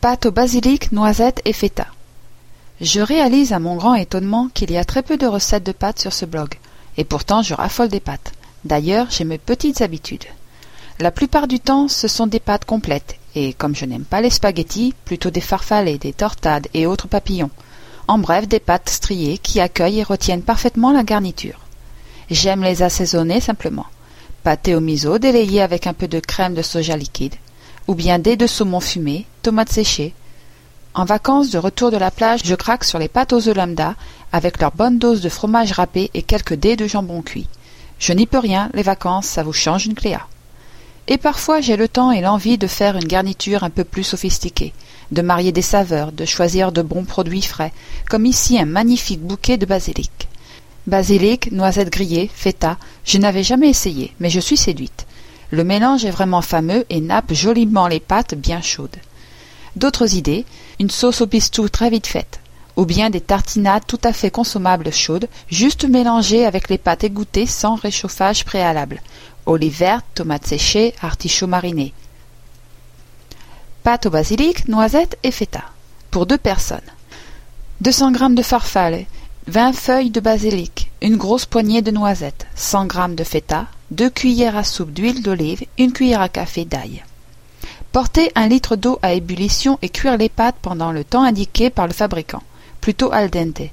Pâte 0.00 0.26
au 0.26 0.30
basilic, 0.30 0.92
noisettes 0.92 1.42
et 1.44 1.52
feta. 1.52 1.88
Je 2.80 3.00
réalise 3.00 3.52
à 3.52 3.58
mon 3.58 3.74
grand 3.74 3.94
étonnement 3.94 4.48
qu'il 4.54 4.70
y 4.70 4.76
a 4.76 4.84
très 4.84 5.02
peu 5.02 5.16
de 5.16 5.26
recettes 5.26 5.66
de 5.66 5.72
pâtes 5.72 5.98
sur 5.98 6.12
ce 6.12 6.24
blog, 6.24 6.54
et 6.96 7.02
pourtant 7.02 7.42
je 7.42 7.52
raffole 7.52 7.88
des 7.88 7.98
pâtes. 7.98 8.32
D'ailleurs, 8.64 9.08
j'ai 9.10 9.24
mes 9.24 9.38
petites 9.38 9.80
habitudes. 9.80 10.26
La 11.00 11.10
plupart 11.10 11.48
du 11.48 11.58
temps, 11.58 11.88
ce 11.88 12.06
sont 12.06 12.28
des 12.28 12.38
pâtes 12.38 12.64
complètes, 12.64 13.16
et 13.34 13.52
comme 13.54 13.74
je 13.74 13.86
n'aime 13.86 14.04
pas 14.04 14.20
les 14.20 14.30
spaghettis, 14.30 14.94
plutôt 15.04 15.30
des 15.30 15.40
farfalets, 15.40 15.98
des 15.98 16.12
tortades 16.12 16.68
et 16.74 16.86
autres 16.86 17.08
papillons. 17.08 17.50
En 18.06 18.18
bref, 18.18 18.46
des 18.46 18.60
pâtes 18.60 18.90
striées 18.90 19.38
qui 19.38 19.60
accueillent 19.60 19.98
et 19.98 20.04
retiennent 20.04 20.42
parfaitement 20.42 20.92
la 20.92 21.02
garniture. 21.02 21.58
J'aime 22.30 22.62
les 22.62 22.84
assaisonner 22.84 23.40
simplement. 23.40 23.86
Pâté 24.44 24.76
au 24.76 24.80
miso 24.80 25.18
délayé 25.18 25.60
avec 25.60 25.88
un 25.88 25.92
peu 25.92 26.06
de 26.06 26.20
crème 26.20 26.54
de 26.54 26.62
soja 26.62 26.96
liquide, 26.96 27.34
ou 27.88 27.94
bien 27.94 28.18
dés 28.18 28.36
de 28.36 28.46
saumon 28.46 28.80
fumé, 28.80 29.26
tomates 29.42 29.72
séchées. 29.72 30.14
En 30.94 31.04
vacances, 31.04 31.50
de 31.50 31.58
retour 31.58 31.90
de 31.90 31.96
la 31.96 32.10
plage, 32.10 32.42
je 32.44 32.54
craque 32.54 32.84
sur 32.84 32.98
les 32.98 33.08
pâtes 33.08 33.32
aux 33.32 33.48
œufs 33.48 33.56
lambda, 33.56 33.94
avec 34.30 34.60
leur 34.60 34.72
bonne 34.72 34.98
dose 34.98 35.22
de 35.22 35.28
fromage 35.28 35.72
râpé 35.72 36.10
et 36.12 36.22
quelques 36.22 36.54
dés 36.54 36.76
de 36.76 36.86
jambon 36.86 37.22
cuit. 37.22 37.48
Je 37.98 38.12
n'y 38.12 38.26
peux 38.26 38.38
rien, 38.38 38.70
les 38.74 38.82
vacances, 38.82 39.26
ça 39.26 39.42
vous 39.42 39.52
change 39.52 39.86
une 39.86 39.94
cléa. 39.94 40.26
Et 41.06 41.16
parfois 41.16 41.62
j'ai 41.62 41.76
le 41.76 41.88
temps 41.88 42.12
et 42.12 42.20
l'envie 42.20 42.58
de 42.58 42.66
faire 42.66 42.96
une 42.96 43.08
garniture 43.08 43.64
un 43.64 43.70
peu 43.70 43.84
plus 43.84 44.04
sophistiquée, 44.04 44.74
de 45.10 45.22
marier 45.22 45.52
des 45.52 45.62
saveurs, 45.62 46.12
de 46.12 46.26
choisir 46.26 46.70
de 46.70 46.82
bons 46.82 47.04
produits 47.04 47.42
frais, 47.42 47.72
comme 48.10 48.26
ici 48.26 48.58
un 48.58 48.66
magnifique 48.66 49.22
bouquet 49.22 49.56
de 49.56 49.64
basilic. 49.64 50.28
Basilic, 50.86 51.50
noisettes 51.52 51.90
grillées, 51.90 52.30
feta, 52.32 52.76
je 53.04 53.16
n'avais 53.16 53.42
jamais 53.42 53.70
essayé, 53.70 54.14
mais 54.20 54.30
je 54.30 54.40
suis 54.40 54.58
séduite. 54.58 55.06
Le 55.50 55.64
mélange 55.64 56.04
est 56.04 56.10
vraiment 56.10 56.42
fameux 56.42 56.84
et 56.90 57.00
nappe 57.00 57.32
joliment 57.32 57.88
les 57.88 58.00
pâtes 58.00 58.34
bien 58.34 58.60
chaudes. 58.60 58.96
D'autres 59.76 60.14
idées, 60.14 60.44
une 60.78 60.90
sauce 60.90 61.20
au 61.20 61.26
pistou 61.26 61.68
très 61.68 61.88
vite 61.88 62.06
faite, 62.06 62.40
ou 62.76 62.84
bien 62.84 63.10
des 63.10 63.20
tartinades 63.20 63.86
tout 63.86 64.00
à 64.04 64.12
fait 64.12 64.30
consommables 64.30 64.92
chaudes, 64.92 65.28
juste 65.48 65.88
mélangées 65.88 66.44
avec 66.44 66.68
les 66.68 66.78
pâtes 66.78 67.04
égouttées 67.04 67.46
sans 67.46 67.76
réchauffage 67.76 68.44
préalable, 68.44 69.00
olives 69.46 69.78
vertes, 69.78 70.04
tomates 70.14 70.46
séchées, 70.46 70.94
artichauts 71.00 71.46
marinés. 71.46 71.94
Pâte 73.82 74.06
au 74.06 74.10
basilic, 74.10 74.68
noisettes 74.68 75.16
et 75.22 75.30
feta. 75.30 75.64
Pour 76.10 76.26
deux 76.26 76.38
personnes. 76.38 76.80
200 77.80 78.12
g 78.14 78.34
de 78.34 78.42
farfalle, 78.42 79.06
20 79.46 79.72
feuilles 79.72 80.10
de 80.10 80.20
basilic, 80.20 80.87
une 81.00 81.16
grosse 81.16 81.46
poignée 81.46 81.80
de 81.80 81.92
noisettes, 81.92 82.46
100 82.56 82.90
g 82.90 83.14
de 83.14 83.22
feta, 83.24 83.66
deux 83.92 84.10
cuillères 84.10 84.56
à 84.56 84.64
soupe 84.64 84.92
d'huile 84.92 85.22
d'olive, 85.22 85.64
une 85.78 85.92
cuillère 85.92 86.20
à 86.20 86.28
café 86.28 86.64
d'ail. 86.64 87.04
Porter 87.92 88.32
un 88.34 88.48
litre 88.48 88.74
d'eau 88.74 88.98
à 89.00 89.12
ébullition 89.12 89.78
et 89.80 89.90
cuire 89.90 90.16
les 90.16 90.28
pâtes 90.28 90.56
pendant 90.60 90.90
le 90.90 91.04
temps 91.04 91.22
indiqué 91.22 91.70
par 91.70 91.86
le 91.86 91.92
fabricant, 91.92 92.42
plutôt 92.80 93.12
al 93.12 93.30
dente. 93.30 93.70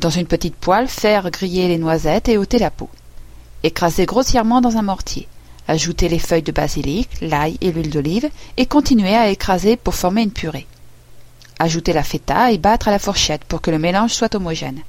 Dans 0.00 0.10
une 0.10 0.26
petite 0.26 0.56
poêle, 0.56 0.88
faire 0.88 1.30
griller 1.30 1.68
les 1.68 1.78
noisettes 1.78 2.28
et 2.28 2.36
ôter 2.36 2.58
la 2.58 2.70
peau. 2.70 2.90
Écraser 3.62 4.04
grossièrement 4.04 4.60
dans 4.60 4.76
un 4.76 4.82
mortier. 4.82 5.28
Ajouter 5.68 6.08
les 6.08 6.18
feuilles 6.18 6.42
de 6.42 6.52
basilic, 6.52 7.08
l'ail 7.22 7.56
et 7.60 7.70
l'huile 7.70 7.90
d'olive 7.90 8.28
et 8.56 8.66
continuer 8.66 9.14
à 9.14 9.30
écraser 9.30 9.76
pour 9.76 9.94
former 9.94 10.22
une 10.22 10.32
purée. 10.32 10.66
Ajouter 11.60 11.92
la 11.92 12.02
feta 12.02 12.50
et 12.50 12.58
battre 12.58 12.88
à 12.88 12.90
la 12.90 12.98
fourchette 12.98 13.44
pour 13.44 13.60
que 13.60 13.70
le 13.70 13.78
mélange 13.78 14.12
soit 14.12 14.34
homogène. 14.34 14.82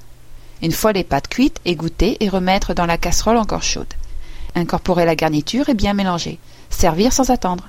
Une 0.61 0.72
fois 0.72 0.94
les 0.94 1.03
pâtes 1.03 1.28
cuites, 1.28 1.59
égoutter 1.66 2.17
et 2.23 2.30
remettre 2.30 2.73
dans 2.73 2.86
la 2.86 2.98
casserole 2.98 3.38
encore 3.38 3.64
chaude. 3.64 3.94
Incorporer 4.56 5.06
la 5.06 5.16
garniture 5.16 5.70
et 5.70 5.73
bien 5.73 5.94
mélanger. 5.94 6.39
Servir 6.70 7.12
sans 7.12 7.30
attendre. 7.30 7.67